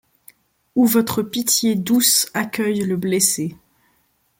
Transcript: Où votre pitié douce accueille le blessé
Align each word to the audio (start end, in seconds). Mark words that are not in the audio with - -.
Où 0.75 0.87
votre 0.87 1.21
pitié 1.21 1.75
douce 1.75 2.25
accueille 2.33 2.79
le 2.83 2.97
blessé 2.97 3.55